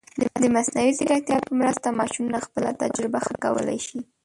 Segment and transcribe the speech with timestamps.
[0.41, 3.99] د مصنوعي ځیرکتیا په مرسته، ماشینونه خپله تجربه ښه کولی شي.